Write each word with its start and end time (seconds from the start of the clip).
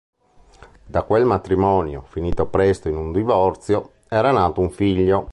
Da 0.83 1.03
quel 1.03 1.25
matrimonio, 1.25 2.01
finito 2.07 2.47
presto 2.47 2.89
in 2.89 2.95
un 2.95 3.11
divorzio, 3.11 3.91
era 4.09 4.31
nato 4.31 4.59
un 4.59 4.71
figlio. 4.71 5.29